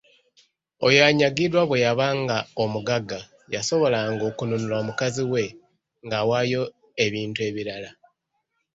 "Oyo 0.85 0.99
anyagiddwa 1.09 1.61
bwe 1.65 1.83
yabanga 1.85 2.37
omugagga, 2.63 3.19
yasobolanga 3.53 4.23
okununula 4.31 4.77
mukazi 4.87 5.23
we 5.31 5.43
ng'awaayo 6.05 6.63
ebintu 7.05 7.39
ebirala." 7.49 7.89